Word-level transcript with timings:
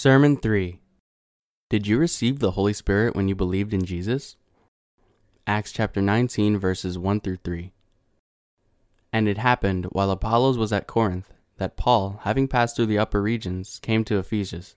Sermon 0.00 0.36
3 0.36 0.78
Did 1.70 1.88
you 1.88 1.98
receive 1.98 2.38
the 2.38 2.52
Holy 2.52 2.72
Spirit 2.72 3.16
when 3.16 3.26
you 3.26 3.34
believed 3.34 3.74
in 3.74 3.84
Jesus? 3.84 4.36
Acts 5.44 5.72
chapter 5.72 6.00
19, 6.00 6.56
verses 6.56 6.96
1 6.96 7.18
through 7.18 7.38
3. 7.38 7.72
And 9.12 9.26
it 9.26 9.38
happened, 9.38 9.86
while 9.86 10.12
Apollos 10.12 10.56
was 10.56 10.72
at 10.72 10.86
Corinth, 10.86 11.32
that 11.56 11.76
Paul, 11.76 12.20
having 12.22 12.46
passed 12.46 12.76
through 12.76 12.86
the 12.86 12.98
upper 13.00 13.20
regions, 13.20 13.80
came 13.82 14.04
to 14.04 14.20
Ephesus. 14.20 14.76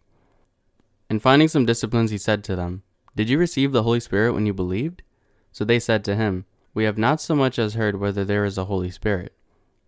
And 1.08 1.22
finding 1.22 1.50
some 1.50 1.68
disciples, 1.68 2.10
he 2.10 2.18
said 2.18 2.44
to 2.46 2.56
them, 2.56 2.82
Did 3.16 3.30
you 3.30 3.38
receive 3.38 3.74
the 3.74 3.84
Holy 3.84 4.00
Spirit 4.00 4.34
when 4.34 4.48
you 4.48 4.56
believed? 4.56 5.04
So 5.52 5.64
they 5.64 5.80
said 5.80 6.04
to 6.06 6.16
him, 6.16 6.46
We 6.74 6.86
have 6.86 6.98
not 6.98 7.22
so 7.22 7.36
much 7.36 7.60
as 7.60 7.76
heard 7.76 8.00
whether 8.00 8.26
there 8.26 8.44
is 8.44 8.58
a 8.58 8.66
Holy 8.66 8.90
Spirit. 8.90 9.36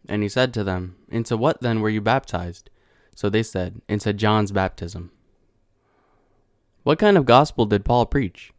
And 0.08 0.22
he 0.22 0.30
said 0.30 0.54
to 0.54 0.64
them, 0.64 0.96
Into 1.10 1.36
what 1.36 1.62
then 1.62 1.82
were 1.82 1.90
you 1.90 2.02
baptized? 2.02 2.70
So 3.16 3.32
they 3.32 3.42
said, 3.42 3.82
Into 3.90 4.14
John's 4.14 4.52
baptism. 4.52 5.10
What 6.84 7.00
kind 7.00 7.18
of 7.18 7.26
gospel 7.26 7.66
did 7.66 7.86
Paul 7.86 8.06
preach? 8.06 8.52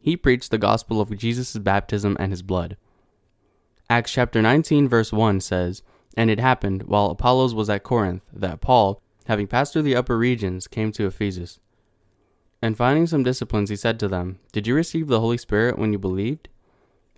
He 0.00 0.16
preached 0.16 0.50
the 0.50 0.58
gospel 0.58 1.00
of 1.00 1.16
Jesus' 1.16 1.56
baptism 1.56 2.16
and 2.18 2.32
his 2.32 2.42
blood. 2.42 2.76
Acts 3.88 4.12
chapter 4.12 4.42
19, 4.42 4.88
verse 4.88 5.12
1 5.12 5.40
says, 5.40 5.82
And 6.16 6.30
it 6.30 6.40
happened, 6.40 6.82
while 6.82 7.10
Apollos 7.10 7.54
was 7.54 7.70
at 7.70 7.84
Corinth, 7.84 8.22
that 8.32 8.60
Paul, 8.60 9.00
having 9.26 9.46
passed 9.46 9.72
through 9.72 9.82
the 9.82 9.94
upper 9.94 10.18
regions, 10.18 10.66
came 10.66 10.90
to 10.92 11.06
Ephesus. 11.06 11.60
And 12.60 12.76
finding 12.76 13.06
some 13.06 13.22
disciples, 13.22 13.70
he 13.70 13.76
said 13.76 14.00
to 14.00 14.08
them, 14.08 14.40
Did 14.50 14.66
you 14.66 14.74
receive 14.74 15.06
the 15.06 15.20
Holy 15.20 15.38
Spirit 15.38 15.78
when 15.78 15.92
you 15.92 15.98
believed? 15.98 16.48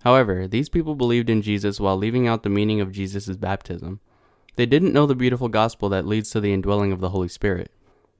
However, 0.03 0.47
these 0.47 0.69
people 0.69 0.93
believed 0.93 1.31
in 1.31 1.41
Jesus 1.41 1.79
while 1.79 1.97
leaving 1.97 2.27
out 2.27 2.43
the 2.43 2.49
meaning 2.49 2.79
of 2.79 2.91
Jesus' 2.91 3.37
baptism. 3.37 4.01
They 4.55 4.67
didn't 4.67 4.93
know 4.93 5.07
the 5.07 5.15
beautiful 5.15 5.49
gospel 5.49 5.89
that 5.89 6.05
leads 6.05 6.29
to 6.29 6.39
the 6.39 6.53
indwelling 6.53 6.91
of 6.91 6.99
the 6.99 7.09
Holy 7.09 7.27
Spirit. 7.27 7.71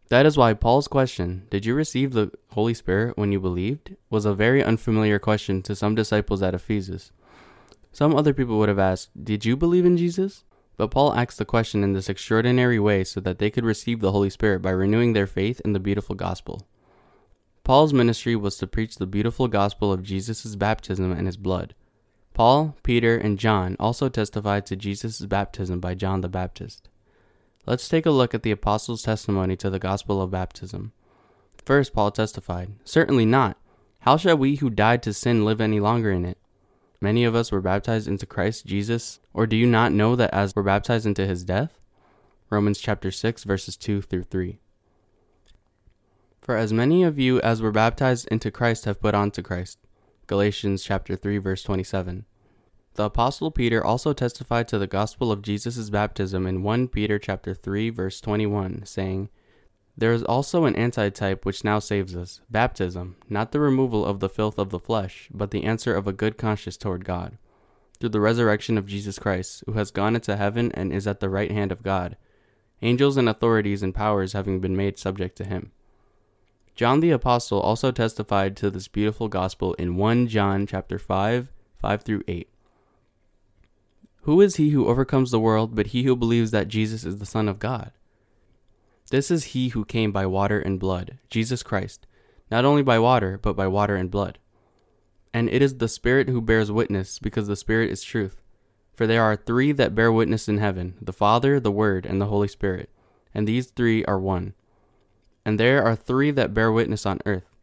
That 0.09 0.25
is 0.25 0.37
why 0.37 0.53
Paul's 0.53 0.87
question, 0.87 1.47
Did 1.49 1.65
you 1.65 1.75
receive 1.75 2.13
the 2.13 2.31
Holy 2.51 2.73
Spirit 2.73 3.17
when 3.17 3.31
you 3.31 3.41
believed? 3.41 3.95
was 4.09 4.25
a 4.25 4.33
very 4.33 4.63
unfamiliar 4.63 5.19
question 5.19 5.61
to 5.63 5.75
some 5.75 5.95
disciples 5.95 6.41
at 6.41 6.53
Ephesus. 6.53 7.11
Some 7.91 8.15
other 8.15 8.33
people 8.33 8.57
would 8.59 8.69
have 8.69 8.79
asked, 8.79 9.09
Did 9.21 9.43
you 9.43 9.57
believe 9.57 9.85
in 9.85 9.97
Jesus? 9.97 10.45
But 10.77 10.91
Paul 10.91 11.13
asked 11.13 11.39
the 11.39 11.45
question 11.45 11.83
in 11.83 11.93
this 11.93 12.07
extraordinary 12.07 12.79
way 12.79 13.03
so 13.03 13.19
that 13.19 13.39
they 13.39 13.49
could 13.49 13.65
receive 13.65 13.99
the 13.99 14.11
Holy 14.11 14.29
Spirit 14.29 14.61
by 14.61 14.69
renewing 14.69 15.13
their 15.13 15.27
faith 15.27 15.59
in 15.65 15.73
the 15.73 15.79
beautiful 15.79 16.15
gospel. 16.15 16.67
Paul's 17.63 17.91
ministry 17.91 18.35
was 18.35 18.57
to 18.59 18.67
preach 18.67 18.95
the 18.95 19.07
beautiful 19.07 19.49
gospel 19.49 19.91
of 19.91 20.03
Jesus' 20.03 20.55
baptism 20.55 21.11
and 21.11 21.25
his 21.25 21.35
blood. 21.35 21.75
Paul, 22.33 22.77
Peter, 22.83 23.17
and 23.17 23.39
John 23.39 23.75
also 23.77 24.07
testified 24.07 24.65
to 24.67 24.75
Jesus' 24.77 25.19
baptism 25.25 25.81
by 25.81 25.95
John 25.95 26.21
the 26.21 26.29
Baptist. 26.29 26.87
Let's 27.67 27.89
take 27.89 28.05
a 28.05 28.11
look 28.11 28.33
at 28.33 28.43
the 28.43 28.51
apostles' 28.51 29.03
testimony 29.03 29.57
to 29.57 29.69
the 29.69 29.77
gospel 29.77 30.21
of 30.21 30.31
baptism. 30.31 30.93
First, 31.65 31.93
Paul 31.93 32.11
testified, 32.11 32.71
Certainly 32.85 33.25
not. 33.25 33.57
How 33.99 34.15
shall 34.15 34.37
we 34.37 34.55
who 34.55 34.69
died 34.69 35.03
to 35.03 35.13
sin 35.13 35.43
live 35.43 35.59
any 35.59 35.81
longer 35.81 36.09
in 36.09 36.23
it? 36.23 36.37
Many 37.01 37.25
of 37.25 37.35
us 37.35 37.51
were 37.51 37.59
baptized 37.59 38.07
into 38.07 38.25
Christ 38.25 38.65
Jesus, 38.65 39.19
or 39.33 39.45
do 39.45 39.57
you 39.57 39.67
not 39.67 39.91
know 39.91 40.15
that 40.15 40.33
as 40.33 40.55
we're 40.55 40.63
baptized 40.63 41.05
into 41.05 41.27
his 41.27 41.43
death? 41.43 41.77
Romans 42.49 42.79
chapter 42.79 43.11
6 43.11 43.43
verses 43.43 43.75
2 43.75 44.01
through 44.01 44.23
3. 44.23 44.59
For 46.39 46.55
as 46.55 46.71
many 46.71 47.03
of 47.03 47.19
you 47.19 47.41
as 47.41 47.61
were 47.61 47.73
baptized 47.73 48.29
into 48.29 48.49
Christ 48.49 48.85
have 48.85 49.01
put 49.01 49.13
on 49.13 49.29
to 49.31 49.43
Christ. 49.43 49.77
Galatians 50.25 50.85
chapter 50.85 51.17
3 51.17 51.37
verse 51.39 51.63
27. 51.63 52.23
The 52.97 53.03
apostle 53.03 53.51
Peter 53.51 53.85
also 53.85 54.11
testified 54.11 54.67
to 54.69 54.79
the 54.79 54.87
gospel 54.87 55.31
of 55.31 55.43
Jesus' 55.43 55.91
baptism 55.91 56.47
in 56.47 56.63
1 56.63 56.87
Peter 56.87 57.19
chapter 57.19 57.53
3 57.53 57.91
verse 57.91 58.19
21, 58.19 58.87
saying, 58.87 59.29
There 59.95 60.13
is 60.13 60.23
also 60.23 60.65
an 60.65 60.75
antitype 60.75 61.45
which 61.45 61.63
now 61.63 61.77
saves 61.77 62.15
us, 62.15 62.41
baptism, 62.49 63.15
not 63.29 63.51
the 63.51 63.59
removal 63.59 64.03
of 64.03 64.19
the 64.19 64.27
filth 64.27 64.57
of 64.57 64.71
the 64.71 64.79
flesh, 64.79 65.29
but 65.31 65.51
the 65.51 65.63
answer 65.63 65.93
of 65.93 66.07
a 66.07 66.11
good 66.11 66.39
conscience 66.39 66.75
toward 66.75 67.05
God, 67.05 67.37
through 67.99 68.09
the 68.09 68.19
resurrection 68.19 68.79
of 68.79 68.87
Jesus 68.87 69.19
Christ, 69.19 69.63
who 69.67 69.73
has 69.73 69.91
gone 69.91 70.15
into 70.15 70.35
heaven 70.35 70.71
and 70.71 70.91
is 70.91 71.05
at 71.05 71.19
the 71.19 71.29
right 71.29 71.51
hand 71.51 71.71
of 71.71 71.83
God, 71.83 72.17
angels 72.81 73.15
and 73.15 73.29
authorities 73.29 73.83
and 73.83 73.93
powers 73.93 74.33
having 74.33 74.59
been 74.59 74.75
made 74.75 74.97
subject 74.97 75.37
to 75.37 75.45
him. 75.45 75.71
John 76.73 77.01
the 77.01 77.11
apostle 77.11 77.61
also 77.61 77.91
testified 77.91 78.57
to 78.57 78.71
this 78.71 78.87
beautiful 78.87 79.27
gospel 79.27 79.75
in 79.75 79.97
1 79.97 80.29
John 80.29 80.65
chapter 80.65 80.97
5, 80.97 81.49
5 81.79 82.01
through 82.01 82.23
8. 82.27 82.49
Who 84.27 84.41
is 84.41 84.57
he 84.57 84.71
who 84.71 84.87
overcomes 84.87 85.31
the 85.31 85.39
world 85.39 85.73
but 85.73 85.87
he 85.87 86.03
who 86.03 86.13
believes 86.13 86.51
that 86.51 86.67
Jesus 86.67 87.05
is 87.05 87.17
the 87.17 87.25
Son 87.25 87.47
of 87.47 87.59
God? 87.59 87.93
This 89.09 89.31
is 89.31 89.55
he 89.55 89.69
who 89.69 89.85
came 89.85 90.11
by 90.11 90.25
water 90.25 90.59
and 90.59 90.77
blood, 90.77 91.17
Jesus 91.29 91.63
Christ, 91.63 92.05
not 92.51 92.65
only 92.65 92.83
by 92.83 92.99
water, 92.99 93.39
but 93.41 93.55
by 93.55 93.67
water 93.67 93.95
and 93.95 94.11
blood. 94.11 94.37
And 95.33 95.47
it 95.47 95.61
is 95.61 95.77
the 95.77 95.87
Spirit 95.87 96.27
who 96.27 96.41
bears 96.41 96.69
witness, 96.69 97.19
because 97.19 97.47
the 97.47 97.55
Spirit 97.55 97.89
is 97.89 98.03
truth. 98.03 98.41
For 98.93 99.07
there 99.07 99.23
are 99.23 99.37
three 99.37 99.71
that 99.71 99.95
bear 99.95 100.11
witness 100.11 100.49
in 100.49 100.57
heaven 100.57 100.95
the 101.01 101.13
Father, 101.13 101.57
the 101.57 101.71
Word, 101.71 102.05
and 102.05 102.19
the 102.19 102.25
Holy 102.25 102.49
Spirit, 102.49 102.89
and 103.33 103.47
these 103.47 103.67
three 103.67 104.03
are 104.03 104.19
one. 104.19 104.55
And 105.45 105.57
there 105.57 105.81
are 105.85 105.95
three 105.95 106.31
that 106.31 106.53
bear 106.53 106.69
witness 106.69 107.05
on 107.05 107.21
earth 107.25 107.55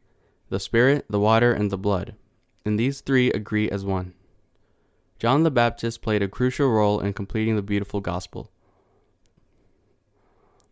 the 0.49 0.59
Spirit, 0.59 1.05
the 1.11 1.21
water, 1.21 1.53
and 1.53 1.71
the 1.71 1.77
blood, 1.77 2.15
and 2.65 2.79
these 2.79 3.03
three 3.03 3.31
agree 3.33 3.69
as 3.69 3.85
one. 3.85 4.15
John 5.25 5.43
the 5.43 5.51
Baptist 5.51 6.03
played 6.03 6.23
a 6.23 6.29
crucial 6.29 6.69
role 6.69 7.01
in 7.01 7.15
completing 7.15 7.57
the 7.57 7.63
beautiful 7.63 8.03
gospel. 8.03 8.51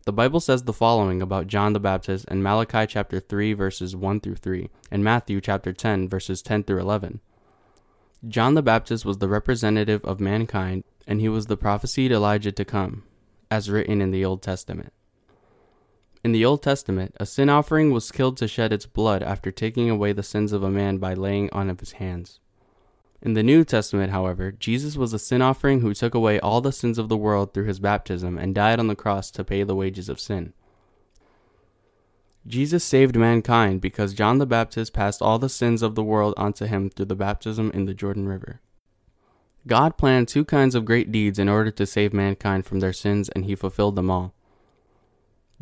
The 0.05 0.13
Bible 0.13 0.41
says 0.41 0.65
the 0.65 0.75
following 0.75 1.23
about 1.23 1.47
John 1.47 1.73
the 1.73 1.81
Baptist 1.81 2.27
in 2.29 2.43
Malachi 2.43 2.87
chapter 2.87 3.19
3 3.19 3.55
verses 3.55 3.97
1 3.97 4.21
through 4.21 4.37
3 4.37 4.69
and 4.91 5.03
Matthew 5.03 5.41
chapter 5.41 5.73
10 5.73 6.07
verses 6.07 6.43
10 6.43 6.65
through 6.65 6.81
11. 6.81 7.21
John 8.29 8.53
the 8.53 8.61
Baptist 8.61 9.07
was 9.07 9.17
the 9.17 9.27
representative 9.27 10.05
of 10.05 10.21
mankind 10.21 10.85
and 11.07 11.23
he 11.23 11.31
was 11.31 11.47
the 11.47 11.57
prophesied 11.57 12.13
Elijah 12.13 12.53
to 12.53 12.65
come, 12.67 13.05
as 13.51 13.71
written 13.71 14.03
in 14.03 14.11
the 14.11 14.23
Old 14.23 14.43
Testament. 14.43 14.93
In 16.23 16.33
the 16.33 16.45
Old 16.45 16.63
Testament, 16.63 17.15
a 17.19 17.25
sin 17.25 17.49
offering 17.49 17.91
was 17.91 18.13
killed 18.13 18.37
to 18.37 18.47
shed 18.47 18.71
its 18.71 18.85
blood 18.85 19.23
after 19.23 19.51
taking 19.51 19.89
away 19.89 20.13
the 20.13 20.23
sins 20.23 20.53
of 20.53 20.63
a 20.63 20.71
man 20.71 20.99
by 20.99 21.15
laying 21.15 21.49
on 21.53 21.71
of 21.71 21.81
his 21.81 21.93
hands. 21.93 22.39
In 23.23 23.35
the 23.35 23.43
New 23.45 23.65
Testament, 23.65 24.11
however, 24.11 24.51
Jesus 24.51 24.97
was 24.97 25.13
a 25.13 25.19
sin 25.19 25.43
offering 25.43 25.81
who 25.81 25.95
took 25.95 26.13
away 26.13 26.41
all 26.41 26.61
the 26.61 26.73
sins 26.73 26.99
of 26.99 27.09
the 27.09 27.17
world 27.17 27.55
through 27.55 27.67
his 27.67 27.79
baptism 27.79 28.37
and 28.37 28.53
died 28.53 28.81
on 28.81 28.89
the 28.89 28.97
cross 28.97 29.31
to 29.31 29.45
pay 29.45 29.63
the 29.63 29.77
wages 29.77 30.09
of 30.09 30.19
sin. 30.19 30.53
Jesus 32.45 32.83
saved 32.83 33.15
mankind 33.15 33.81
because 33.81 34.15
John 34.15 34.39
the 34.39 34.47
Baptist 34.47 34.93
passed 34.93 35.23
all 35.23 35.39
the 35.39 35.49
sins 35.49 35.83
of 35.83 35.95
the 35.95 36.03
world 36.03 36.35
onto 36.37 36.67
him 36.67 36.91
through 36.91 37.07
the 37.07 37.15
baptism 37.15 37.71
in 37.73 37.85
the 37.85 37.95
Jordan 37.95 38.27
River. 38.27 38.61
God 39.69 39.97
planned 39.97 40.27
two 40.27 40.45
kinds 40.45 40.75
of 40.75 40.85
great 40.85 41.13
deeds 41.13 41.39
in 41.39 41.49
order 41.49 41.71
to 41.71 41.87
save 41.87 42.13
mankind 42.13 42.67
from 42.67 42.81
their 42.81 42.93
sins, 42.93 43.29
and 43.29 43.45
he 43.45 43.55
fulfilled 43.55 43.95
them 43.95 44.11
all. 44.11 44.35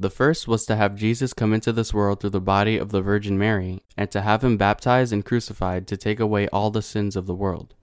The 0.00 0.08
first 0.08 0.48
was 0.48 0.64
to 0.64 0.76
have 0.76 0.96
Jesus 0.96 1.34
come 1.34 1.52
into 1.52 1.74
this 1.74 1.92
world 1.92 2.20
through 2.20 2.30
the 2.30 2.40
body 2.40 2.78
of 2.78 2.88
the 2.88 3.02
Virgin 3.02 3.36
Mary, 3.36 3.82
and 3.98 4.10
to 4.12 4.22
have 4.22 4.42
him 4.42 4.56
baptized 4.56 5.12
and 5.12 5.22
crucified 5.22 5.86
to 5.88 5.96
take 5.98 6.18
away 6.18 6.48
all 6.48 6.70
the 6.70 6.80
sins 6.80 7.16
of 7.16 7.26
the 7.26 7.34
world. 7.34 7.74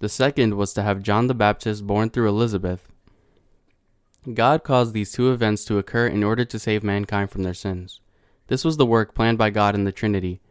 The 0.00 0.10
second 0.10 0.58
was 0.58 0.74
to 0.74 0.82
have 0.82 1.02
John 1.02 1.26
the 1.26 1.34
Baptist 1.34 1.86
born 1.86 2.10
through 2.10 2.28
Elizabeth. 2.28 2.86
God 4.34 4.62
caused 4.62 4.92
these 4.92 5.10
two 5.10 5.32
events 5.32 5.64
to 5.64 5.78
occur 5.78 6.06
in 6.06 6.22
order 6.22 6.44
to 6.44 6.58
save 6.58 6.84
mankind 6.84 7.30
from 7.30 7.44
their 7.44 7.54
sins. 7.54 8.02
This 8.48 8.62
was 8.62 8.76
the 8.76 8.84
work 8.84 9.14
planned 9.14 9.38
by 9.38 9.48
God 9.48 9.74
in 9.74 9.84
the 9.84 9.92
Trinity, 9.92 10.42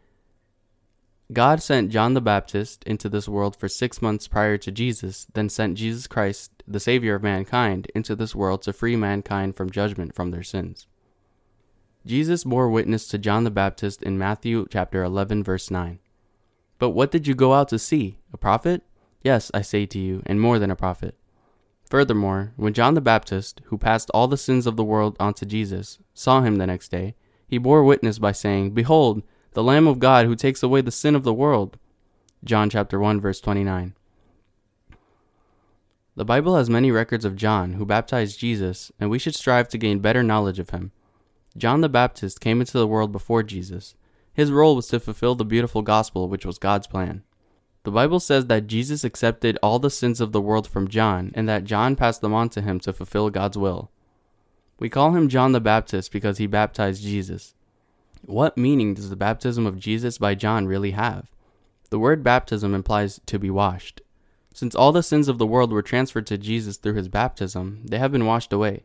God 1.32 1.62
sent 1.62 1.92
John 1.92 2.14
the 2.14 2.20
Baptist 2.20 2.82
into 2.84 3.08
this 3.08 3.28
world 3.28 3.54
for 3.54 3.68
six 3.68 4.02
months 4.02 4.26
prior 4.26 4.58
to 4.58 4.72
Jesus, 4.72 5.28
then 5.32 5.48
sent 5.48 5.78
Jesus 5.78 6.08
Christ, 6.08 6.59
the 6.72 6.80
Savior 6.80 7.14
of 7.14 7.22
mankind, 7.22 7.90
into 7.94 8.14
this 8.14 8.34
world 8.34 8.62
to 8.62 8.72
free 8.72 8.96
mankind 8.96 9.56
from 9.56 9.70
judgment 9.70 10.14
from 10.14 10.30
their 10.30 10.42
sins. 10.42 10.86
Jesus 12.06 12.44
bore 12.44 12.70
witness 12.70 13.06
to 13.08 13.18
John 13.18 13.44
the 13.44 13.50
Baptist 13.50 14.02
in 14.02 14.16
Matthew 14.16 14.66
chapter 14.70 15.02
11 15.02 15.44
verse 15.44 15.70
9. 15.70 15.98
But 16.78 16.90
what 16.90 17.10
did 17.10 17.26
you 17.26 17.34
go 17.34 17.52
out 17.52 17.68
to 17.68 17.78
see? 17.78 18.18
A 18.32 18.38
prophet? 18.38 18.82
Yes, 19.22 19.50
I 19.52 19.60
say 19.60 19.84
to 19.86 19.98
you, 19.98 20.22
and 20.24 20.40
more 20.40 20.58
than 20.58 20.70
a 20.70 20.76
prophet. 20.76 21.14
Furthermore, 21.84 22.52
when 22.56 22.72
John 22.72 22.94
the 22.94 23.00
Baptist, 23.00 23.60
who 23.66 23.76
passed 23.76 24.10
all 24.14 24.28
the 24.28 24.36
sins 24.36 24.66
of 24.66 24.76
the 24.76 24.84
world 24.84 25.16
onto 25.20 25.44
Jesus, 25.44 25.98
saw 26.14 26.40
him 26.40 26.56
the 26.56 26.66
next 26.66 26.90
day, 26.90 27.16
he 27.46 27.58
bore 27.58 27.84
witness 27.84 28.18
by 28.18 28.32
saying, 28.32 28.70
Behold, 28.70 29.22
the 29.52 29.62
Lamb 29.62 29.88
of 29.88 29.98
God 29.98 30.24
who 30.24 30.36
takes 30.36 30.62
away 30.62 30.80
the 30.80 30.92
sin 30.92 31.16
of 31.16 31.24
the 31.24 31.34
world. 31.34 31.76
John 32.44 32.70
chapter 32.70 32.98
1 32.98 33.20
verse 33.20 33.40
29. 33.40 33.94
The 36.16 36.24
Bible 36.24 36.56
has 36.56 36.68
many 36.68 36.90
records 36.90 37.24
of 37.24 37.36
John 37.36 37.74
who 37.74 37.86
baptized 37.86 38.38
Jesus, 38.38 38.90
and 38.98 39.10
we 39.10 39.18
should 39.18 39.34
strive 39.34 39.68
to 39.68 39.78
gain 39.78 40.00
better 40.00 40.22
knowledge 40.22 40.58
of 40.58 40.70
him. 40.70 40.92
John 41.56 41.80
the 41.80 41.88
Baptist 41.88 42.40
came 42.40 42.60
into 42.60 42.78
the 42.78 42.86
world 42.86 43.12
before 43.12 43.42
Jesus. 43.42 43.94
His 44.32 44.50
role 44.50 44.76
was 44.76 44.88
to 44.88 45.00
fulfill 45.00 45.34
the 45.34 45.44
beautiful 45.44 45.82
gospel 45.82 46.28
which 46.28 46.46
was 46.46 46.58
God's 46.58 46.86
plan. 46.86 47.22
The 47.84 47.90
Bible 47.90 48.20
says 48.20 48.46
that 48.46 48.66
Jesus 48.66 49.04
accepted 49.04 49.58
all 49.62 49.78
the 49.78 49.90
sins 49.90 50.20
of 50.20 50.32
the 50.32 50.40
world 50.40 50.68
from 50.68 50.88
John 50.88 51.32
and 51.34 51.48
that 51.48 51.64
John 51.64 51.96
passed 51.96 52.20
them 52.20 52.34
on 52.34 52.50
to 52.50 52.60
him 52.60 52.78
to 52.80 52.92
fulfill 52.92 53.30
God's 53.30 53.56
will. 53.56 53.90
We 54.78 54.88
call 54.88 55.12
him 55.12 55.28
John 55.28 55.52
the 55.52 55.60
Baptist 55.60 56.12
because 56.12 56.38
he 56.38 56.46
baptized 56.46 57.02
Jesus. 57.02 57.54
What 58.22 58.58
meaning 58.58 58.94
does 58.94 59.10
the 59.10 59.16
baptism 59.16 59.66
of 59.66 59.78
Jesus 59.78 60.18
by 60.18 60.34
John 60.34 60.66
really 60.66 60.90
have? 60.90 61.30
The 61.88 61.98
word 61.98 62.22
baptism 62.22 62.74
implies 62.74 63.20
to 63.26 63.38
be 63.38 63.50
washed. 63.50 64.02
Since 64.52 64.74
all 64.74 64.92
the 64.92 65.02
sins 65.02 65.28
of 65.28 65.38
the 65.38 65.46
world 65.46 65.72
were 65.72 65.82
transferred 65.82 66.26
to 66.26 66.38
Jesus 66.38 66.76
through 66.76 66.94
his 66.94 67.08
baptism, 67.08 67.82
they 67.84 67.98
have 67.98 68.12
been 68.12 68.26
washed 68.26 68.52
away. 68.52 68.84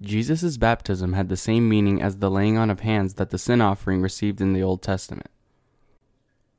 Jesus' 0.00 0.56
baptism 0.56 1.14
had 1.14 1.28
the 1.28 1.36
same 1.36 1.68
meaning 1.68 2.00
as 2.00 2.18
the 2.18 2.30
laying 2.30 2.56
on 2.56 2.70
of 2.70 2.80
hands 2.80 3.14
that 3.14 3.30
the 3.30 3.38
sin 3.38 3.60
offering 3.60 4.00
received 4.00 4.40
in 4.40 4.52
the 4.52 4.62
Old 4.62 4.80
Testament. 4.80 5.28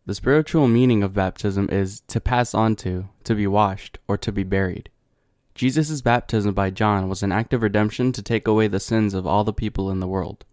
The 0.06 0.16
spiritual 0.16 0.68
meaning 0.68 1.04
of 1.04 1.14
baptism 1.14 1.70
is 1.72 2.02
to 2.08 2.20
pass 2.20 2.54
on 2.54 2.76
to, 2.78 3.08
to 3.24 3.36
be 3.36 3.48
washed, 3.48 4.00
or 4.08 4.18
to 4.18 4.32
be 4.32 4.44
buried. 4.44 4.90
Jesus' 5.56 6.02
baptism 6.02 6.54
by 6.54 6.70
John 6.70 7.08
was 7.08 7.24
an 7.24 7.32
act 7.32 7.54
of 7.54 7.62
redemption 7.62 8.12
to 8.14 8.22
take 8.22 8.48
away 8.48 8.68
the 8.68 8.80
sins 8.80 9.14
of 9.14 9.28
all 9.28 9.44
the 9.44 9.54
people 9.54 9.92
in 9.92 10.00
the 10.00 10.08
world. 10.08 10.46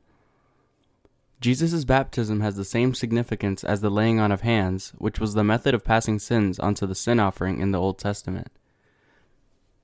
Jesus' 1.41 1.85
baptism 1.85 2.41
has 2.41 2.57
the 2.57 2.65
same 2.65 2.95
significance 2.95 3.63
as 3.63 3.81
the 3.81 3.91
laying 3.91 4.19
on 4.19 4.33
of 4.33 4.41
hands, 4.41 4.93
which 4.97 5.21
was 5.21 5.35
the 5.35 5.45
method 5.45 5.75
of 5.75 5.85
passing 5.85 6.19
sins 6.19 6.59
onto 6.59 6.87
the 6.87 6.95
sin 6.95 7.21
offering 7.21 7.61
in 7.61 7.73
the 7.73 7.81
Old 7.81 7.99
Testament. 7.99 8.51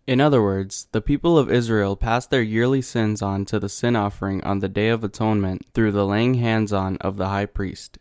In 0.07 0.21
other 0.21 0.43
words, 0.43 0.89
the 0.93 1.01
people 1.01 1.39
of 1.39 1.51
Israel 1.51 1.95
passed 1.95 2.31
their 2.31 2.43
yearly 2.43 2.83
sins 2.83 3.23
on 3.23 3.45
to 3.47 3.61
the 3.61 3.69
sin 3.69 3.95
offering 3.95 4.43
on 4.43 4.59
the 4.59 4.69
Day 4.69 4.89
of 4.89 5.05
Atonement 5.05 5.65
through 5.75 5.93
the 5.93 6.07
laying 6.07 6.35
hands 6.35 6.73
on 6.73 6.97
of 6.97 7.19
the 7.19 7.29
high 7.29 7.47
priest. 7.47 7.99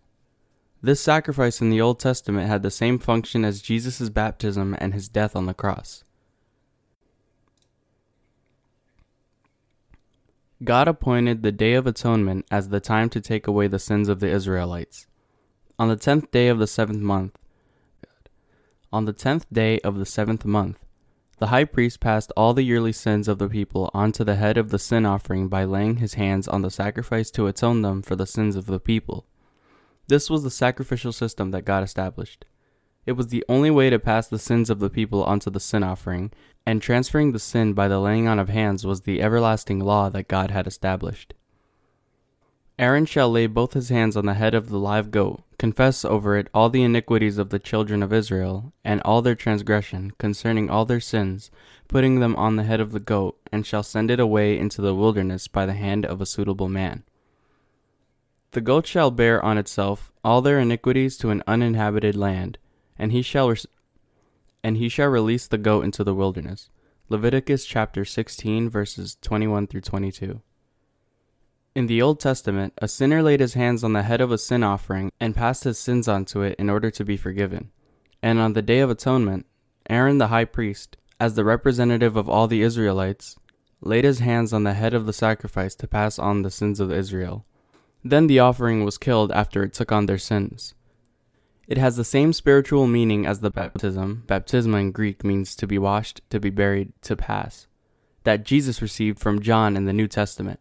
This 0.81 0.99
sacrifice 0.99 1.61
in 1.61 1.69
the 1.69 1.81
Old 1.81 1.99
Testament 1.99 2.47
had 2.47 2.63
the 2.63 2.71
same 2.71 2.97
function 2.97 3.45
as 3.45 3.61
Jesus' 3.61 4.09
baptism 4.09 4.75
and 4.79 4.95
his 4.95 5.09
death 5.09 5.35
on 5.35 5.45
the 5.45 5.53
cross. 5.53 6.03
God 10.63 10.87
appointed 10.87 11.41
the 11.41 11.51
Day 11.51 11.73
of 11.73 11.87
Atonement 11.87 12.45
as 12.51 12.69
the 12.69 12.79
time 12.79 13.09
to 13.09 13.19
take 13.19 13.47
away 13.47 13.65
the 13.65 13.79
sins 13.79 14.07
of 14.07 14.19
the 14.19 14.29
Israelites. 14.29 15.07
On 15.79 15.87
the 15.87 15.95
tenth 15.95 16.29
day 16.29 16.49
of 16.49 16.59
the 16.59 16.67
seventh 16.67 16.99
month, 16.99 17.35
on 18.93 19.05
the 19.05 19.13
tenth 19.13 19.47
day 19.51 19.79
of 19.79 19.97
the 19.97 20.05
seventh 20.05 20.45
month, 20.45 20.77
the 21.39 21.47
high 21.47 21.63
priest 21.63 21.99
passed 21.99 22.31
all 22.37 22.53
the 22.53 22.61
yearly 22.61 22.91
sins 22.91 23.27
of 23.27 23.39
the 23.39 23.49
people 23.49 23.89
onto 23.91 24.23
the 24.23 24.35
head 24.35 24.55
of 24.55 24.69
the 24.69 24.77
sin 24.77 25.03
offering 25.03 25.47
by 25.47 25.63
laying 25.63 25.97
his 25.97 26.13
hands 26.13 26.47
on 26.47 26.61
the 26.61 26.69
sacrifice 26.69 27.31
to 27.31 27.47
atone 27.47 27.81
them 27.81 28.03
for 28.03 28.15
the 28.15 28.27
sins 28.27 28.55
of 28.55 28.67
the 28.67 28.79
people. 28.79 29.25
This 30.07 30.29
was 30.29 30.43
the 30.43 30.51
sacrificial 30.51 31.11
system 31.11 31.49
that 31.49 31.65
God 31.65 31.83
established. 31.83 32.45
It 33.05 33.13
was 33.13 33.27
the 33.27 33.43
only 33.49 33.71
way 33.71 33.89
to 33.89 33.99
pass 33.99 34.27
the 34.27 34.39
sins 34.39 34.69
of 34.69 34.79
the 34.79 34.89
people 34.89 35.23
onto 35.23 35.49
the 35.49 35.59
sin 35.59 35.83
offering, 35.83 36.31
and 36.65 36.81
transferring 36.81 37.31
the 37.31 37.39
sin 37.39 37.73
by 37.73 37.87
the 37.87 37.99
laying 37.99 38.27
on 38.27 38.37
of 38.37 38.49
hands 38.49 38.85
was 38.85 39.01
the 39.01 39.21
everlasting 39.21 39.79
law 39.79 40.09
that 40.09 40.27
God 40.27 40.51
had 40.51 40.67
established. 40.67 41.33
Aaron 42.77 43.05
shall 43.05 43.29
lay 43.29 43.47
both 43.47 43.73
his 43.73 43.89
hands 43.89 44.17
on 44.17 44.25
the 44.25 44.33
head 44.33 44.55
of 44.55 44.69
the 44.69 44.79
live 44.79 45.11
goat, 45.11 45.43
confess 45.59 46.03
over 46.03 46.35
it 46.35 46.47
all 46.53 46.69
the 46.69 46.83
iniquities 46.83 47.37
of 47.37 47.49
the 47.49 47.59
children 47.59 48.01
of 48.01 48.11
Israel, 48.13 48.73
and 48.83 49.01
all 49.01 49.21
their 49.21 49.35
transgression, 49.35 50.11
concerning 50.17 50.69
all 50.69 50.85
their 50.85 50.99
sins, 50.99 51.51
putting 51.87 52.19
them 52.19 52.35
on 52.37 52.55
the 52.55 52.63
head 52.63 52.79
of 52.79 52.91
the 52.91 52.99
goat, 52.99 53.39
and 53.51 53.65
shall 53.65 53.83
send 53.83 54.09
it 54.09 54.19
away 54.19 54.57
into 54.57 54.81
the 54.81 54.95
wilderness 54.95 55.47
by 55.47 55.65
the 55.65 55.73
hand 55.73 56.05
of 56.05 56.21
a 56.21 56.25
suitable 56.25 56.69
man. 56.69 57.03
The 58.51 58.61
goat 58.61 58.87
shall 58.87 59.11
bear 59.11 59.43
on 59.43 59.57
itself 59.57 60.11
all 60.23 60.41
their 60.41 60.59
iniquities 60.59 61.17
to 61.17 61.29
an 61.29 61.43
uninhabited 61.45 62.15
land, 62.15 62.57
and 62.97 63.11
he 63.11 63.21
shall 63.21 63.49
res- 63.49 63.67
and 64.63 64.77
he 64.77 64.89
shall 64.89 65.09
release 65.09 65.47
the 65.47 65.57
goat 65.57 65.83
into 65.83 66.03
the 66.03 66.13
wilderness. 66.13 66.69
Leviticus 67.09 67.65
chapter 67.65 68.05
16 68.05 68.69
verses 68.69 69.17
21 69.21 69.67
through 69.67 69.81
22. 69.81 70.41
In 71.73 71.87
the 71.87 72.01
Old 72.01 72.19
Testament, 72.19 72.73
a 72.79 72.87
sinner 72.87 73.23
laid 73.23 73.39
his 73.39 73.53
hands 73.53 73.83
on 73.83 73.93
the 73.93 74.03
head 74.03 74.19
of 74.19 74.31
a 74.31 74.37
sin 74.37 74.61
offering 74.61 75.11
and 75.21 75.35
passed 75.35 75.63
his 75.63 75.79
sins 75.79 76.07
onto 76.07 76.41
it 76.41 76.55
in 76.59 76.69
order 76.69 76.91
to 76.91 77.05
be 77.05 77.15
forgiven. 77.15 77.71
And 78.21 78.39
on 78.39 78.53
the 78.53 78.61
Day 78.61 78.79
of 78.79 78.89
Atonement, 78.89 79.45
Aaron 79.89 80.17
the 80.17 80.27
high 80.27 80.45
priest, 80.45 80.97
as 81.19 81.35
the 81.35 81.45
representative 81.45 82.17
of 82.17 82.29
all 82.29 82.47
the 82.47 82.61
Israelites, 82.61 83.37
laid 83.79 84.03
his 84.03 84.19
hands 84.19 84.51
on 84.51 84.63
the 84.63 84.73
head 84.73 84.93
of 84.93 85.05
the 85.05 85.13
sacrifice 85.13 85.73
to 85.75 85.87
pass 85.87 86.19
on 86.19 86.41
the 86.41 86.51
sins 86.51 86.79
of 86.79 86.91
Israel. 86.91 87.45
Then 88.03 88.27
the 88.27 88.39
offering 88.39 88.83
was 88.83 88.97
killed 88.97 89.31
after 89.31 89.63
it 89.63 89.73
took 89.73 89.91
on 89.91 90.07
their 90.07 90.17
sins. 90.17 90.73
It 91.71 91.77
has 91.77 91.95
the 91.95 92.03
same 92.03 92.33
spiritual 92.33 92.85
meaning 92.85 93.25
as 93.25 93.39
the 93.39 93.49
baptism, 93.49 94.25
baptisma 94.27 94.77
in 94.81 94.91
Greek 94.91 95.23
means 95.23 95.55
to 95.55 95.65
be 95.65 95.77
washed, 95.77 96.19
to 96.29 96.37
be 96.37 96.49
buried, 96.49 96.91
to 97.03 97.15
pass, 97.15 97.65
that 98.25 98.43
Jesus 98.43 98.81
received 98.81 99.19
from 99.19 99.41
John 99.41 99.77
in 99.77 99.85
the 99.85 99.93
New 99.93 100.09
Testament. 100.09 100.59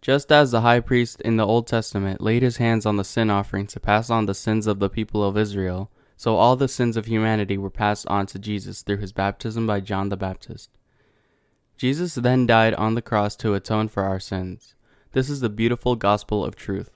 Just 0.00 0.30
as 0.30 0.52
the 0.52 0.60
high 0.60 0.78
priest 0.78 1.20
in 1.22 1.38
the 1.38 1.44
Old 1.44 1.66
Testament 1.66 2.20
laid 2.20 2.44
his 2.44 2.58
hands 2.58 2.86
on 2.86 2.94
the 2.94 3.02
sin 3.02 3.30
offering 3.30 3.66
to 3.66 3.80
pass 3.80 4.08
on 4.08 4.26
the 4.26 4.34
sins 4.34 4.68
of 4.68 4.78
the 4.78 4.88
people 4.88 5.24
of 5.24 5.36
Israel, 5.36 5.90
so 6.16 6.36
all 6.36 6.54
the 6.54 6.68
sins 6.68 6.96
of 6.96 7.06
humanity 7.06 7.58
were 7.58 7.68
passed 7.68 8.06
on 8.06 8.26
to 8.26 8.38
Jesus 8.38 8.82
through 8.82 8.98
his 8.98 9.12
baptism 9.12 9.66
by 9.66 9.80
John 9.80 10.10
the 10.10 10.16
Baptist. 10.16 10.70
Jesus 11.76 12.14
then 12.14 12.46
died 12.46 12.74
on 12.74 12.94
the 12.94 13.02
cross 13.02 13.34
to 13.38 13.54
atone 13.54 13.88
for 13.88 14.04
our 14.04 14.20
sins. 14.20 14.76
This 15.14 15.28
is 15.28 15.40
the 15.40 15.48
beautiful 15.48 15.96
gospel 15.96 16.44
of 16.44 16.54
truth. 16.54 16.95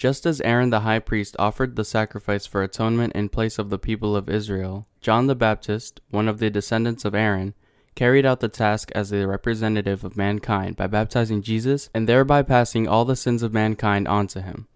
Just 0.00 0.24
as 0.24 0.40
Aaron 0.40 0.70
the 0.70 0.80
high 0.80 0.98
priest 0.98 1.36
offered 1.38 1.76
the 1.76 1.84
sacrifice 1.84 2.46
for 2.46 2.62
atonement 2.62 3.12
in 3.12 3.28
place 3.28 3.58
of 3.58 3.68
the 3.68 3.78
people 3.78 4.16
of 4.16 4.30
Israel, 4.30 4.86
John 5.02 5.26
the 5.26 5.34
Baptist, 5.34 6.00
one 6.08 6.26
of 6.26 6.38
the 6.38 6.48
descendants 6.48 7.04
of 7.04 7.14
Aaron, 7.14 7.52
carried 7.94 8.24
out 8.24 8.40
the 8.40 8.48
task 8.48 8.90
as 8.94 9.10
the 9.10 9.28
representative 9.28 10.02
of 10.02 10.16
mankind 10.16 10.74
by 10.74 10.86
baptizing 10.86 11.42
Jesus 11.42 11.90
and 11.92 12.08
thereby 12.08 12.40
passing 12.40 12.88
all 12.88 13.04
the 13.04 13.14
sins 13.14 13.42
of 13.42 13.52
mankind 13.52 14.08
onto 14.08 14.40
him. 14.40 14.68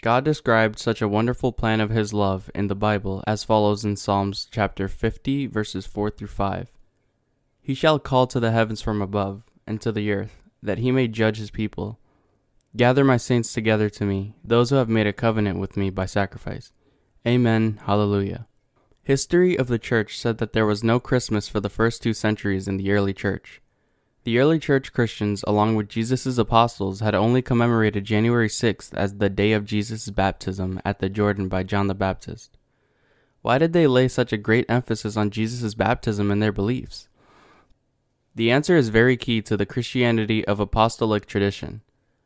God 0.00 0.24
described 0.24 0.78
such 0.78 1.02
a 1.02 1.08
wonderful 1.08 1.50
plan 1.50 1.80
of 1.80 1.90
his 1.90 2.12
love 2.12 2.48
in 2.54 2.68
the 2.68 2.76
Bible 2.76 3.24
as 3.26 3.42
follows 3.42 3.84
in 3.84 3.96
Psalms 3.96 4.46
chapter 4.48 4.86
50 4.86 5.48
verses 5.48 5.86
4 5.86 6.10
through 6.10 6.28
5. 6.28 6.70
He 7.60 7.74
shall 7.74 7.98
call 7.98 8.28
to 8.28 8.38
the 8.38 8.52
heavens 8.52 8.80
from 8.80 9.02
above 9.02 9.42
and 9.66 9.80
to 9.80 9.90
the 9.90 10.12
earth 10.12 10.40
that 10.62 10.78
he 10.78 10.92
may 10.92 11.08
judge 11.08 11.38
his 11.38 11.50
people. 11.50 11.98
Gather 12.74 13.04
my 13.04 13.18
saints 13.18 13.52
together 13.52 13.90
to 13.90 14.04
me, 14.06 14.34
those 14.42 14.70
who 14.70 14.76
have 14.76 14.88
made 14.88 15.06
a 15.06 15.12
covenant 15.12 15.58
with 15.58 15.76
me 15.76 15.90
by 15.90 16.06
sacrifice. 16.06 16.72
Amen. 17.26 17.78
Hallelujah. 17.84 18.46
History 19.02 19.58
of 19.58 19.66
the 19.66 19.78
Church 19.78 20.18
said 20.18 20.38
that 20.38 20.54
there 20.54 20.64
was 20.64 20.82
no 20.82 20.98
Christmas 20.98 21.48
for 21.48 21.60
the 21.60 21.68
first 21.68 22.02
two 22.02 22.14
centuries 22.14 22.66
in 22.66 22.78
the 22.78 22.90
early 22.92 23.12
Church. 23.12 23.60
The 24.24 24.38
early 24.38 24.58
Church 24.58 24.92
Christians, 24.92 25.44
along 25.46 25.74
with 25.74 25.88
Jesus' 25.88 26.38
apostles, 26.38 27.00
had 27.00 27.14
only 27.14 27.42
commemorated 27.42 28.04
January 28.04 28.48
6th 28.48 28.94
as 28.94 29.18
the 29.18 29.28
day 29.28 29.52
of 29.52 29.66
Jesus' 29.66 30.08
baptism 30.08 30.80
at 30.84 31.00
the 31.00 31.10
Jordan 31.10 31.48
by 31.48 31.64
John 31.64 31.88
the 31.88 31.94
Baptist. 31.94 32.56
Why 33.42 33.58
did 33.58 33.72
they 33.72 33.86
lay 33.86 34.08
such 34.08 34.32
a 34.32 34.38
great 34.38 34.64
emphasis 34.68 35.16
on 35.16 35.30
Jesus' 35.30 35.74
baptism 35.74 36.30
in 36.30 36.38
their 36.38 36.52
beliefs? 36.52 37.08
The 38.34 38.50
answer 38.50 38.76
is 38.76 38.88
very 38.88 39.18
key 39.18 39.42
to 39.42 39.58
the 39.58 39.66
Christianity 39.66 40.42
of 40.46 40.58
apostolic 40.58 41.26
tradition. 41.26 41.82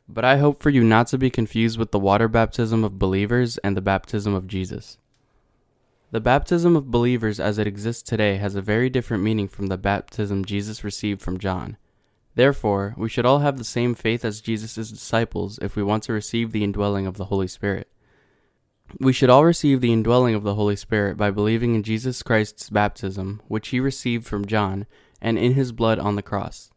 But 0.09 0.23
I 0.23 0.37
hope 0.37 0.61
for 0.61 0.69
you 0.69 0.83
not 0.83 1.07
to 1.07 1.17
be 1.17 1.29
confused 1.29 1.77
with 1.77 1.91
the 1.91 1.99
water 1.99 2.27
baptism 2.27 2.83
of 2.83 2.97
believers 2.97 3.57
and 3.59 3.75
the 3.75 3.81
baptism 3.81 4.33
of 4.33 4.47
Jesus. 4.47 4.97
The 6.11 6.21
baptism 6.21 6.77
of 6.77 6.89
believers 6.89 7.39
as 7.39 7.57
it 7.57 7.67
exists 7.67 8.01
today 8.01 8.37
has 8.37 8.55
a 8.55 8.61
very 8.61 8.89
different 8.89 9.23
meaning 9.23 9.49
from 9.49 9.67
the 9.67 9.77
baptism 9.77 10.45
Jesus 10.45 10.83
received 10.83 11.21
from 11.21 11.37
John. 11.37 11.75
Therefore, 12.35 12.93
we 12.97 13.09
should 13.09 13.25
all 13.25 13.39
have 13.39 13.57
the 13.57 13.65
same 13.65 13.93
faith 13.93 14.23
as 14.23 14.39
Jesus' 14.39 14.89
disciples 14.89 15.59
if 15.61 15.75
we 15.75 15.83
want 15.83 16.03
to 16.03 16.13
receive 16.13 16.51
the 16.51 16.63
indwelling 16.63 17.05
of 17.05 17.17
the 17.17 17.25
Holy 17.25 17.47
Spirit. 17.47 17.89
We 19.01 19.11
should 19.11 19.29
all 19.29 19.43
receive 19.43 19.81
the 19.81 19.91
indwelling 19.91 20.35
of 20.35 20.43
the 20.43 20.55
Holy 20.55 20.77
Spirit 20.77 21.17
by 21.17 21.31
believing 21.31 21.75
in 21.75 21.83
Jesus 21.83 22.23
Christ's 22.23 22.69
baptism, 22.69 23.41
which 23.49 23.69
he 23.69 23.81
received 23.81 24.25
from 24.25 24.45
John, 24.45 24.85
and 25.21 25.37
in 25.37 25.53
his 25.55 25.73
blood 25.73 25.99
on 25.99 26.15
the 26.15 26.21
cross. 26.21 26.69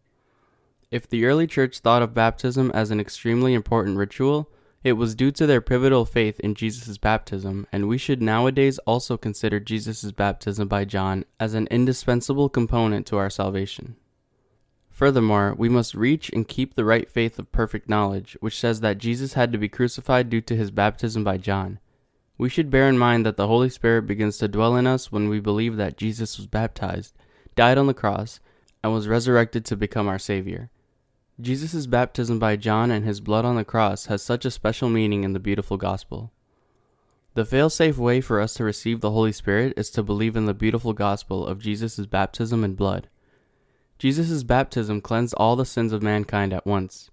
If 0.91 1.09
the 1.09 1.25
early 1.25 1.47
church 1.47 1.79
thought 1.79 2.03
of 2.03 2.15
baptism 2.15 2.73
as 2.73 2.91
an 2.91 2.99
extremely 2.99 3.55
important 3.55 3.97
ritual, 3.97 4.51
it 4.83 4.95
was 4.95 5.15
due 5.15 5.31
to 5.31 5.47
their 5.47 5.61
pivotal 5.61 6.05
faith 6.05 6.41
in 6.41 6.57
Jesus' 6.57 6.99
baptism, 6.99 7.69
and 7.71 7.87
we 7.87 7.97
should 7.97 8.21
nowadays 8.21 8.79
also 8.81 9.17
consider 9.17 9.61
Jesus' 9.61 10.11
baptism 10.11 10.67
by 10.67 10.85
John 10.85 11.25
as 11.39 11.55
an 11.55 11.69
indispensable 11.71 12.49
component 12.49 13.07
to 13.07 13.19
our 13.19 13.31
salvation. 13.31 13.95
Furthermore, 14.89 15.55
we 15.57 15.69
must 15.69 15.95
reach 15.95 16.29
and 16.31 16.49
keep 16.49 16.75
the 16.75 16.85
right 16.85 17.09
faith 17.09 17.39
of 17.39 17.53
perfect 17.53 17.89
knowledge, 17.89 18.37
which 18.41 18.59
says 18.59 18.81
that 18.81 18.99
Jesus 18.99 19.35
had 19.35 19.53
to 19.53 19.59
be 19.59 19.69
crucified 19.69 20.29
due 20.29 20.41
to 20.41 20.57
his 20.57 20.73
baptism 20.73 21.23
by 21.23 21.37
John. 21.37 21.79
We 22.37 22.49
should 22.49 22.69
bear 22.69 22.89
in 22.89 22.99
mind 22.99 23.25
that 23.27 23.37
the 23.37 23.47
Holy 23.47 23.71
Spirit 23.71 24.09
begins 24.09 24.39
to 24.39 24.49
dwell 24.49 24.75
in 24.75 24.89
us 24.89 25.13
when 25.13 25.29
we 25.29 25.39
believe 25.39 25.77
that 25.77 25.97
Jesus 25.97 26.37
was 26.37 26.49
baptized, 26.49 27.15
died 27.55 27.79
on 27.79 27.87
the 27.87 27.95
cross, 27.95 28.41
and 28.83 28.93
was 28.93 29.07
resurrected 29.07 29.65
to 29.67 29.77
become 29.77 30.09
our 30.09 30.19
Savior. 30.19 30.69
Jesus' 31.43 31.87
baptism 31.87 32.39
by 32.39 32.57
John 32.57 32.91
and 32.91 33.05
his 33.05 33.21
blood 33.21 33.45
on 33.45 33.57
the 33.57 33.65
cross 33.65 34.07
has 34.07 34.23
such 34.23 34.45
a 34.45 34.51
special 34.51 34.89
meaning 34.89 35.25
in 35.25 35.33
the 35.33 35.41
beautiful 35.41 35.77
gospel. 35.77 36.33
The 37.35 37.45
fail-safe 37.45 37.97
way 37.97 38.21
for 38.21 38.41
us 38.41 38.55
to 38.55 38.65
receive 38.65 39.01
the 39.01 39.13
Holy 39.13 39.33
Spirit 39.33 39.75
is 39.77 39.91
to 39.91 40.03
believe 40.03 40.37
in 40.37 40.47
the 40.47 40.55
beautiful 40.55 40.93
gospel 40.93 41.47
of 41.47 41.61
Jesus' 41.61 42.07
baptism 42.07 42.65
and 42.65 42.77
blood. 42.77 43.09
Jesus' 43.99 44.43
baptism 44.43 45.01
cleansed 45.01 45.35
all 45.35 45.57
the 45.57 45.65
sins 45.65 45.93
of 45.93 46.03
mankind 46.03 46.53
at 46.53 46.67
once. 46.67 47.11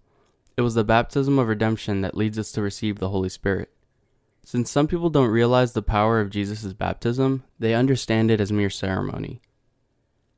It 0.56 0.62
was 0.62 0.74
the 0.74 0.84
baptism 0.84 1.38
of 1.38 1.48
redemption 1.48 2.02
that 2.02 2.18
leads 2.18 2.40
us 2.40 2.52
to 2.54 2.62
receive 2.62 2.98
the 2.98 3.10
Holy 3.10 3.30
Spirit. 3.30 3.70
Since 4.44 4.72
some 4.72 4.88
people 4.88 5.10
don't 5.10 5.30
realize 5.30 5.74
the 5.74 5.82
power 5.82 6.20
of 6.20 6.30
Jesus' 6.30 6.74
baptism, 6.74 7.44
they 7.60 7.76
understand 7.76 8.32
it 8.32 8.42
as 8.42 8.52
mere 8.52 8.70
ceremony. 8.70 9.42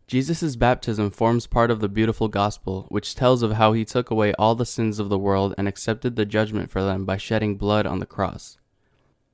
Jesus' 0.10 0.56
baptism 0.56 1.12
forms 1.12 1.46
part 1.46 1.70
of 1.70 1.82
the 1.82 1.88
beautiful 1.88 2.30
gospel, 2.30 2.88
which 2.90 3.14
tells 3.14 3.44
of 3.44 3.52
how 3.52 3.74
he 3.74 3.86
took 3.86 4.10
away 4.10 4.34
all 4.40 4.56
the 4.56 4.66
sins 4.66 4.98
of 4.98 5.08
the 5.08 5.20
world 5.20 5.54
and 5.56 5.68
accepted 5.68 6.16
the 6.16 6.26
judgment 6.26 6.72
for 6.72 6.82
them 6.82 7.06
by 7.06 7.16
shedding 7.16 7.58
blood 7.58 7.86
on 7.86 8.00
the 8.00 8.08
cross. 8.08 8.58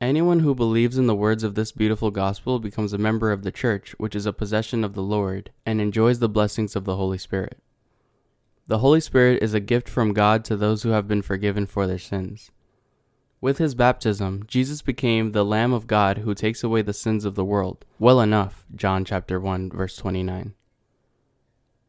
Anyone 0.02 0.42
who 0.42 0.54
believes 0.54 0.98
in 0.98 1.08
the 1.08 1.16
words 1.16 1.46
of 1.46 1.56
this 1.56 1.72
beautiful 1.72 2.12
gospel 2.12 2.60
becomes 2.60 2.92
a 2.92 2.98
member 2.98 3.32
of 3.32 3.44
the 3.44 3.54
church, 3.54 3.96
which 4.00 4.18
is 4.18 4.26
a 4.26 4.34
possession 4.34 4.84
of 4.84 4.96
the 4.96 5.02
Lord, 5.02 5.50
and 5.66 5.80
enjoys 5.80 6.20
the 6.20 6.28
blessings 6.28 6.76
of 6.76 6.84
the 6.84 6.98
Holy 6.98 7.18
Spirit. 7.18 7.58
The 8.68 8.80
Holy 8.80 9.00
Spirit 9.00 9.42
is 9.42 9.54
a 9.54 9.62
gift 9.62 9.88
from 9.88 10.12
God 10.12 10.44
to 10.44 10.58
those 10.58 10.84
who 10.84 10.90
have 10.90 11.08
been 11.08 11.22
forgiven 11.22 11.66
for 11.66 11.88
their 11.88 11.98
sins. 11.98 12.52
With 13.40 13.60
his 13.60 13.76
baptism, 13.76 14.44
Jesus 14.46 14.82
became 14.82 15.32
the 15.32 15.46
Lamb 15.46 15.72
of 15.72 15.88
God 15.88 16.18
who 16.18 16.36
takes 16.36 16.66
away 16.66 16.82
the 16.82 16.92
sins 16.92 17.24
of 17.24 17.36
the 17.36 17.46
world. 17.46 17.86
Well 17.98 18.20
enough, 18.20 18.66
John 18.76 19.06
chapter 19.06 19.40
1 19.40 19.70
verse 19.70 19.96
29. 19.96 20.54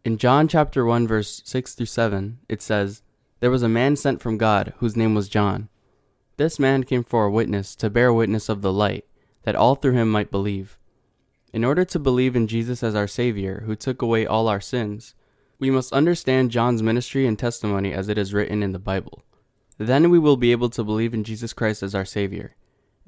In 0.06 0.18
John 0.18 0.46
chapter 0.46 0.84
1 0.84 1.08
verse 1.08 1.42
6 1.46 1.74
through 1.74 1.86
7, 1.86 2.38
it 2.48 2.62
says, 2.62 3.02
There 3.40 3.50
was 3.50 3.64
a 3.64 3.68
man 3.68 3.96
sent 3.96 4.20
from 4.20 4.38
God 4.38 4.72
whose 4.76 4.96
name 4.96 5.16
was 5.16 5.28
John. 5.28 5.68
This 6.36 6.60
man 6.60 6.84
came 6.84 7.02
for 7.02 7.24
a 7.24 7.30
witness 7.32 7.74
to 7.74 7.90
bear 7.90 8.12
witness 8.12 8.48
of 8.48 8.62
the 8.62 8.72
light, 8.72 9.04
that 9.42 9.56
all 9.56 9.74
through 9.74 9.94
him 9.94 10.08
might 10.08 10.30
believe. 10.30 10.78
In 11.52 11.64
order 11.64 11.84
to 11.86 11.98
believe 11.98 12.36
in 12.36 12.46
Jesus 12.46 12.84
as 12.84 12.94
our 12.94 13.08
Savior, 13.08 13.64
who 13.66 13.74
took 13.74 14.00
away 14.00 14.24
all 14.24 14.46
our 14.46 14.60
sins, 14.60 15.16
we 15.58 15.72
must 15.72 15.92
understand 15.92 16.52
John's 16.52 16.84
ministry 16.84 17.26
and 17.26 17.36
testimony 17.36 17.92
as 17.92 18.08
it 18.08 18.16
is 18.16 18.32
written 18.32 18.62
in 18.62 18.70
the 18.70 18.78
Bible. 18.78 19.24
Then 19.76 20.08
we 20.08 20.20
will 20.20 20.36
be 20.36 20.52
able 20.52 20.70
to 20.70 20.84
believe 20.84 21.14
in 21.14 21.24
Jesus 21.24 21.52
Christ 21.52 21.82
as 21.82 21.96
our 21.96 22.04
Savior. 22.04 22.54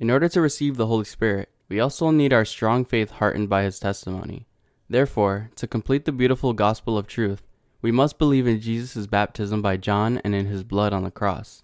In 0.00 0.11
order 0.11 0.28
to 0.31 0.40
receive 0.40 0.76
the 0.76 0.88
Holy 0.88 1.05
Spirit, 1.05 1.49
we 1.69 1.78
also 1.78 2.11
need 2.11 2.33
our 2.33 2.45
strong 2.45 2.85
faith 2.85 3.12
heartened 3.12 3.49
by 3.49 3.62
his 3.62 3.78
testimony. 3.78 4.48
Therefore, 4.88 5.50
to 5.57 5.66
complete 5.66 6.04
the 6.04 6.12
beautiful 6.12 6.52
gospel 6.52 6.97
of 6.97 7.07
truth, 7.07 7.42
we 7.83 7.92
must 7.92 8.18
believe 8.18 8.47
in 8.47 8.61
Jesus' 8.61 9.07
baptism 9.07 9.62
by 9.62 9.76
John 9.76 10.18
and 10.25 10.35
in 10.35 10.47
his 10.47 10.64
blood 10.64 10.92
on 10.92 11.04
the 11.04 11.11
cross. 11.11 11.62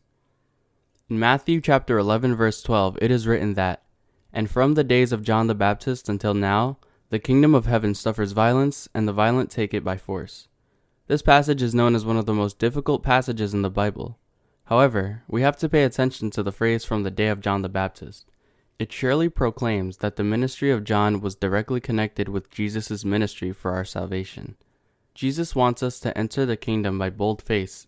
In 1.09 1.19
Matthew 1.19 1.61
chapter 1.61 1.99
11 1.99 2.35
verse 2.35 2.63
12 2.63 2.99
it 3.01 3.11
is 3.11 3.27
written 3.27 3.55
that, 3.55 3.83
And 4.33 4.51
from 4.51 4.75
the 4.75 4.85
days 4.85 5.13
of 5.13 5.23
John 5.23 5.47
the 5.47 5.55
Baptist 5.55 6.09
until 6.09 6.35
now, 6.35 6.79
the 7.11 7.19
kingdom 7.19 7.55
of 7.55 7.67
heaven 7.67 7.95
suffers 7.95 8.33
violence, 8.33 8.89
and 8.95 9.07
the 9.07 9.13
violent 9.13 9.51
take 9.51 9.73
it 9.73 9.85
by 9.85 9.97
force. 9.97 10.49
This 11.07 11.23
passage 11.23 11.63
is 11.63 11.75
known 11.75 11.95
as 11.95 12.05
one 12.05 12.17
of 12.17 12.27
the 12.27 12.35
most 12.35 12.59
difficult 12.59 13.03
passages 13.03 13.53
in 13.53 13.63
the 13.63 13.71
Bible. 13.71 14.19
However, 14.65 15.23
we 15.29 15.43
have 15.43 15.57
to 15.59 15.69
pay 15.69 15.85
attention 15.85 16.31
to 16.31 16.43
the 16.43 16.53
phrase 16.53 16.85
from 16.85 17.03
the 17.03 17.11
day 17.11 17.29
of 17.29 17.41
John 17.41 17.63
the 17.63 17.69
Baptist. 17.69 18.31
It 18.77 18.93
surely 18.93 19.29
proclaims 19.29 19.99
that 19.99 20.17
the 20.17 20.25
ministry 20.25 20.71
of 20.71 20.83
John 20.83 21.21
was 21.21 21.37
directly 21.37 21.81
connected 21.81 22.29
with 22.29 22.51
Jesus' 22.51 23.05
ministry 23.05 23.53
for 23.53 23.71
our 23.71 23.85
salvation. 23.85 24.57
Jesus 25.15 25.55
wants 25.55 25.81
us 25.81 26.01
to 26.01 26.17
enter 26.19 26.45
the 26.45 26.57
kingdom 26.57 26.99
by 26.99 27.11
bold 27.11 27.41
faith. 27.41 27.87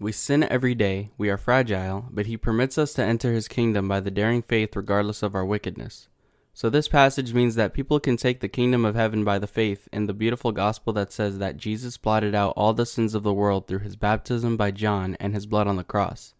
We 0.00 0.10
sin 0.10 0.42
every 0.42 0.74
day, 0.74 1.10
we 1.18 1.28
are 1.28 1.36
fragile, 1.36 2.06
but 2.10 2.26
he 2.26 2.38
permits 2.38 2.78
us 2.78 2.94
to 2.94 3.04
enter 3.04 3.32
his 3.32 3.46
kingdom 3.46 3.88
by 3.88 4.00
the 4.00 4.10
daring 4.10 4.40
faith 4.40 4.74
regardless 4.74 5.22
of 5.22 5.34
our 5.34 5.44
wickedness. 5.44 6.08
So, 6.54 6.70
this 6.70 6.88
passage 6.88 7.34
means 7.34 7.54
that 7.54 7.74
people 7.74 8.00
can 8.00 8.16
take 8.16 8.40
the 8.40 8.48
kingdom 8.48 8.84
of 8.84 8.94
heaven 8.94 9.24
by 9.24 9.38
the 9.38 9.46
faith 9.46 9.86
in 9.92 10.06
the 10.06 10.14
beautiful 10.14 10.52
gospel 10.52 10.92
that 10.94 11.12
says 11.12 11.38
that 11.38 11.56
Jesus 11.56 11.96
blotted 11.96 12.34
out 12.34 12.54
all 12.56 12.74
the 12.74 12.84
sins 12.84 13.14
of 13.14 13.22
the 13.22 13.32
world 13.32 13.66
through 13.66 13.80
his 13.80 13.96
baptism 13.96 14.56
by 14.56 14.70
John 14.70 15.16
and 15.20 15.34
his 15.34 15.46
blood 15.46 15.66
on 15.66 15.76
the 15.76 15.84
cross. 15.84 16.34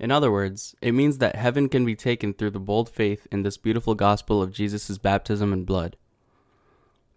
In 0.00 0.10
other 0.10 0.32
words, 0.32 0.74
it 0.80 0.92
means 0.92 1.18
that 1.18 1.36
heaven 1.36 1.68
can 1.68 1.84
be 1.84 1.94
taken 1.94 2.32
through 2.32 2.52
the 2.52 2.58
bold 2.58 2.88
faith 2.88 3.26
in 3.30 3.42
this 3.42 3.58
beautiful 3.58 3.94
gospel 3.94 4.42
of 4.42 4.50
Jesus' 4.50 4.96
baptism 4.96 5.52
and 5.52 5.66
blood. 5.66 5.98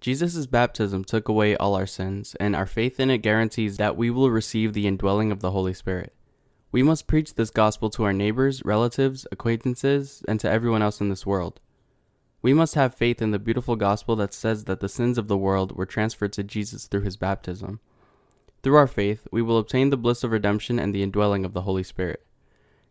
Jesus' 0.01 0.45
baptism 0.47 1.05
took 1.05 1.29
away 1.29 1.55
all 1.55 1.75
our 1.75 1.87
sins, 1.87 2.35
and 2.41 2.57
our 2.57 2.65
faith 2.65 2.99
in 2.99 3.09
it 3.09 3.19
guarantees 3.19 3.77
that 3.77 3.95
we 3.95 4.09
will 4.09 4.29
receive 4.29 4.73
the 4.73 4.85
indwelling 4.85 5.31
of 5.31 5.39
the 5.39 5.51
Holy 5.51 5.73
Spirit. 5.73 6.13
We 6.73 6.83
must 6.83 7.07
preach 7.07 7.35
this 7.35 7.51
gospel 7.51 7.89
to 7.91 8.03
our 8.03 8.11
neighbors, 8.11 8.61
relatives, 8.65 9.25
acquaintances, 9.31 10.21
and 10.27 10.37
to 10.41 10.51
everyone 10.51 10.81
else 10.81 10.99
in 10.99 11.07
this 11.07 11.25
world. 11.25 11.61
We 12.41 12.53
must 12.53 12.75
have 12.75 12.93
faith 12.93 13.21
in 13.21 13.31
the 13.31 13.39
beautiful 13.39 13.77
gospel 13.77 14.17
that 14.17 14.33
says 14.33 14.65
that 14.65 14.81
the 14.81 14.89
sins 14.89 15.17
of 15.17 15.29
the 15.29 15.37
world 15.37 15.77
were 15.77 15.85
transferred 15.85 16.33
to 16.33 16.43
Jesus 16.43 16.87
through 16.87 17.03
his 17.03 17.15
baptism. 17.15 17.79
Through 18.61 18.75
our 18.75 18.87
faith, 18.87 19.25
we 19.31 19.41
will 19.41 19.57
obtain 19.57 19.89
the 19.89 19.95
bliss 19.95 20.25
of 20.25 20.31
redemption 20.31 20.79
and 20.79 20.93
the 20.93 21.03
indwelling 21.03 21.45
of 21.45 21.53
the 21.53 21.61
Holy 21.61 21.83
Spirit. 21.83 22.25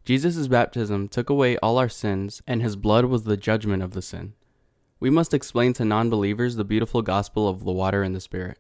Jesus' 0.05 0.49
baptism 0.49 1.09
took 1.09 1.31
away 1.31 1.57
all 1.59 1.79
our 1.79 1.89
sins, 1.89 2.43
and 2.47 2.61
his 2.61 2.75
blood 2.75 3.05
was 3.05 3.23
the 3.23 3.37
judgment 3.37 3.83
of 3.83 3.93
the 3.93 4.03
sin. 4.03 4.35
We 4.99 5.11
must 5.11 5.35
explain 5.35 5.73
to 5.75 5.85
non 5.85 6.11
believers 6.11 6.57
the 6.57 6.65
beautiful 6.65 7.03
gospel 7.03 7.49
of 7.49 7.65
the 7.65 7.73
water 7.73 8.03
and 8.03 8.15
the 8.15 8.21
Spirit. 8.21 8.59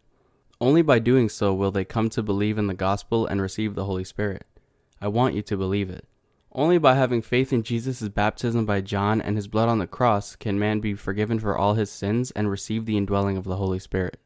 Only 0.61 0.83
by 0.83 1.01
doing 1.01 1.29
so 1.29 1.53
will 1.53 1.73
they 1.73 1.85
come 1.85 2.09
to 2.11 2.23
believe 2.23 2.59
in 2.59 2.69
the 2.69 2.75
gospel 2.75 3.27
and 3.27 3.43
receive 3.43 3.75
the 3.75 3.85
Holy 3.85 4.05
Spirit. 4.05 4.47
I 5.01 5.09
want 5.09 5.35
you 5.35 5.43
to 5.43 5.57
believe 5.57 5.91
it. 5.91 6.07
Only 6.53 6.79
by 6.79 6.95
having 6.95 7.23
faith 7.23 7.53
in 7.53 7.63
Jesus' 7.63 8.09
baptism 8.09 8.65
by 8.65 8.81
John 8.81 9.21
and 9.21 9.37
his 9.37 9.49
blood 9.49 9.69
on 9.69 9.79
the 9.79 9.87
cross 9.87 10.37
can 10.37 10.59
man 10.59 10.81
be 10.81 10.95
forgiven 10.95 11.41
for 11.41 11.59
all 11.59 11.75
his 11.75 11.91
sins 11.91 12.31
and 12.33 12.51
receive 12.51 12.87
the 12.87 12.97
indwelling 12.97 13.37
of 13.37 13.45
the 13.45 13.57
Holy 13.57 13.79
Spirit. 13.79 14.21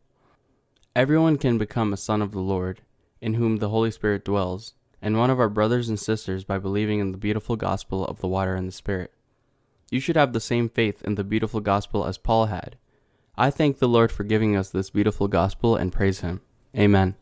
Everyone 0.94 1.38
can 1.38 1.56
become 1.56 1.92
a 1.92 1.96
son 1.96 2.20
of 2.20 2.32
the 2.32 2.40
Lord, 2.40 2.82
in 3.20 3.34
whom 3.34 3.56
the 3.56 3.68
Holy 3.68 3.90
Spirit 3.90 4.24
dwells, 4.24 4.74
and 5.00 5.18
one 5.18 5.30
of 5.30 5.38
our 5.38 5.48
brothers 5.48 5.88
and 5.88 5.98
sisters 5.98 6.44
by 6.44 6.58
believing 6.58 7.00
in 7.00 7.12
the 7.12 7.18
beautiful 7.18 7.56
gospel 7.56 8.04
of 8.06 8.20
the 8.20 8.28
water 8.28 8.54
and 8.54 8.68
the 8.68 8.72
Spirit. 8.72 9.12
You 9.90 10.00
should 10.00 10.16
have 10.16 10.32
the 10.32 10.40
same 10.40 10.68
faith 10.68 11.02
in 11.02 11.14
the 11.14 11.24
beautiful 11.24 11.60
gospel 11.60 12.06
as 12.06 12.18
Paul 12.18 12.46
had. 12.46 12.76
I 13.36 13.50
thank 13.50 13.78
the 13.78 13.88
Lord 13.88 14.10
for 14.10 14.24
giving 14.24 14.56
us 14.56 14.70
this 14.70 14.90
beautiful 14.90 15.28
gospel 15.28 15.76
and 15.76 15.92
praise 15.92 16.20
Him. 16.20 16.40
Amen. 16.76 17.14